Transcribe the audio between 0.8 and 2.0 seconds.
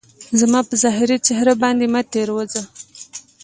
ظاهري څهره باندي